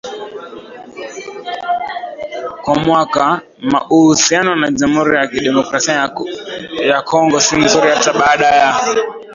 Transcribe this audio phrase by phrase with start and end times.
[2.63, 6.11] kwa mwakaUhusiano na Jamhuri ya Kidemokrasia
[6.89, 8.71] ya Kongo si mzuri hata baada ya